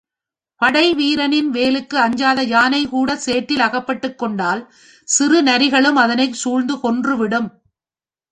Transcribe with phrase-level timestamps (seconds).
[0.61, 4.61] படைவீரனின் வேலுக்கு அஞ்சாத யானைகூடச் சேற்றில் அகப்பட்டுக்கொண்டால்
[5.07, 7.49] சிறு நரிகளும் அதனைச் சூழ்ந்து கொன்றுவிடும்.